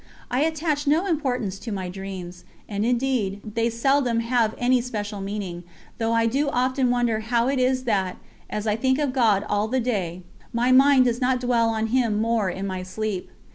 I 0.31 0.39
attach 0.41 0.87
no 0.87 1.05
importance 1.05 1.59
to 1.59 1.71
my 1.71 1.87
dreams, 1.87 2.43
and 2.67 2.83
indeed, 2.83 3.39
they 3.53 3.69
seldom 3.69 4.21
have 4.21 4.55
any 4.57 4.81
special 4.81 5.21
meaning, 5.21 5.63
though 5.99 6.11
I 6.13 6.25
do 6.25 6.49
often 6.49 6.89
wonder 6.89 7.19
how 7.19 7.47
it 7.49 7.59
is 7.59 7.83
that, 7.83 8.17
as 8.49 8.65
I 8.65 8.75
think 8.75 8.97
of 8.97 9.13
God 9.13 9.45
all 9.47 9.67
the 9.67 9.79
day, 9.79 10.23
my 10.51 10.71
mind 10.71 11.05
does 11.05 11.21
not 11.21 11.39
dwell 11.39 11.69
on 11.69 11.85
Him 11.93 12.19
more 12.19 12.49
in 12.49 12.65
my 12.65 12.81
sleep. 12.81 13.29